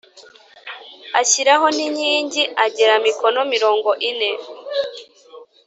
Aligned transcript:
Ashyiraho 1.21 1.65
n 1.75 1.77
inkingi 1.87 2.43
agera 2.65 2.93
mikono 3.05 3.39
mirongo 3.53 3.89
ine 4.09 4.29